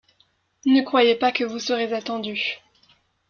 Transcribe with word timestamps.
Ne 0.65 0.81
croyez 0.81 1.13
pas 1.15 1.31
que 1.31 1.43
vous 1.43 1.59
serez 1.59 1.93
attendu. 1.93 2.55